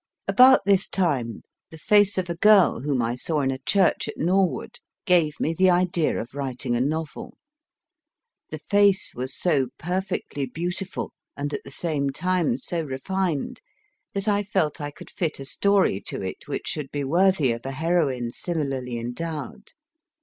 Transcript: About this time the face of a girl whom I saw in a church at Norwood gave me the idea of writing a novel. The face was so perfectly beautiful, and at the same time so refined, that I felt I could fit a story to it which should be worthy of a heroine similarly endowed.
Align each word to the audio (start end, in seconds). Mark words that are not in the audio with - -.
About 0.27 0.61
this 0.65 0.89
time 0.89 1.43
the 1.69 1.77
face 1.77 2.17
of 2.17 2.27
a 2.27 2.33
girl 2.33 2.79
whom 2.81 3.03
I 3.03 3.13
saw 3.13 3.41
in 3.41 3.51
a 3.51 3.59
church 3.59 4.07
at 4.07 4.17
Norwood 4.17 4.79
gave 5.05 5.39
me 5.39 5.53
the 5.53 5.69
idea 5.69 6.19
of 6.19 6.33
writing 6.33 6.75
a 6.75 6.81
novel. 6.81 7.37
The 8.49 8.57
face 8.57 9.13
was 9.13 9.37
so 9.37 9.67
perfectly 9.77 10.47
beautiful, 10.47 11.13
and 11.37 11.53
at 11.53 11.61
the 11.63 11.69
same 11.69 12.09
time 12.09 12.57
so 12.57 12.81
refined, 12.81 13.61
that 14.15 14.27
I 14.27 14.41
felt 14.41 14.81
I 14.81 14.89
could 14.89 15.11
fit 15.11 15.39
a 15.39 15.45
story 15.45 16.01
to 16.07 16.19
it 16.23 16.47
which 16.47 16.65
should 16.65 16.89
be 16.89 17.03
worthy 17.03 17.51
of 17.51 17.63
a 17.63 17.71
heroine 17.73 18.31
similarly 18.31 18.97
endowed. 18.97 19.71